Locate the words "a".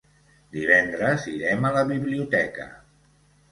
1.69-1.73